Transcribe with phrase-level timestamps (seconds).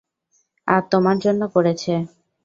[0.67, 1.93] আর তোমার জন্য করেছে।